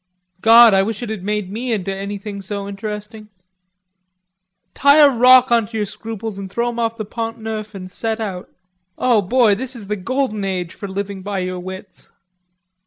"God, 0.41 0.73
I 0.73 0.81
wish 0.81 1.03
it 1.03 1.11
had 1.11 1.23
made 1.23 1.51
me 1.51 1.71
into 1.71 1.95
anything 1.95 2.41
so 2.41 2.67
interesting." 2.67 3.29
"Tie 4.73 4.97
a 4.97 5.07
rock 5.07 5.51
on 5.51 5.67
to 5.67 5.77
your 5.77 5.85
scruples 5.85 6.39
and 6.39 6.49
throw 6.49 6.69
'em 6.69 6.79
off 6.79 6.97
the 6.97 7.05
Pont 7.05 7.37
Neuf 7.37 7.75
and 7.75 7.85
set 7.91 8.19
out.... 8.19 8.49
O 8.97 9.21
boy, 9.21 9.53
this 9.53 9.75
is 9.75 9.85
the 9.89 9.95
golden 9.95 10.43
age 10.43 10.73
for 10.73 10.87
living 10.87 11.21
by 11.21 11.37
your 11.37 11.59
wits." 11.59 12.11